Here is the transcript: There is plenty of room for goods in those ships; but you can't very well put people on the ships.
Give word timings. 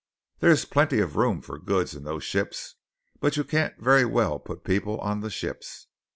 There 0.39 0.49
is 0.49 0.65
plenty 0.65 0.97
of 0.97 1.15
room 1.15 1.41
for 1.43 1.59
goods 1.59 1.93
in 1.93 2.05
those 2.05 2.23
ships; 2.23 2.73
but 3.19 3.37
you 3.37 3.43
can't 3.43 3.79
very 3.79 4.03
well 4.03 4.39
put 4.39 4.63
people 4.63 4.99
on 4.99 5.19
the 5.19 5.29
ships. 5.29 5.85